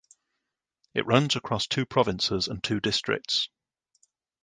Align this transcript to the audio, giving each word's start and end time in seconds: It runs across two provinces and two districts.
It 0.95 1.05
runs 1.05 1.35
across 1.35 1.67
two 1.67 1.85
provinces 1.85 2.47
and 2.47 2.63
two 2.63 2.79
districts. 2.79 3.49